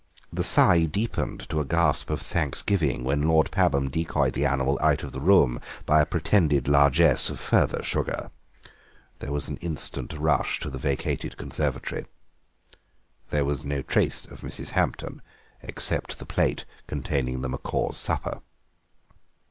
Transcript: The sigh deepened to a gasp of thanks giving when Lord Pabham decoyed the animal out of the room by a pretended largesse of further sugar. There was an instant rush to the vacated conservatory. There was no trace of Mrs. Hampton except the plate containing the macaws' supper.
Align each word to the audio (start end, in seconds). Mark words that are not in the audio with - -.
The 0.33 0.43
sigh 0.43 0.85
deepened 0.87 1.47
to 1.49 1.59
a 1.59 1.63
gasp 1.63 2.09
of 2.09 2.23
thanks 2.23 2.63
giving 2.63 3.03
when 3.03 3.27
Lord 3.27 3.51
Pabham 3.51 3.87
decoyed 3.91 4.33
the 4.33 4.47
animal 4.47 4.79
out 4.81 5.03
of 5.03 5.11
the 5.11 5.19
room 5.21 5.59
by 5.85 6.01
a 6.01 6.07
pretended 6.07 6.67
largesse 6.67 7.29
of 7.29 7.39
further 7.39 7.83
sugar. 7.83 8.31
There 9.19 9.31
was 9.31 9.47
an 9.47 9.57
instant 9.57 10.13
rush 10.13 10.59
to 10.61 10.71
the 10.71 10.79
vacated 10.79 11.37
conservatory. 11.37 12.07
There 13.29 13.45
was 13.45 13.63
no 13.63 13.83
trace 13.83 14.25
of 14.25 14.41
Mrs. 14.41 14.69
Hampton 14.69 15.21
except 15.61 16.17
the 16.17 16.25
plate 16.25 16.65
containing 16.87 17.41
the 17.41 17.49
macaws' 17.49 17.97
supper. 17.97 18.41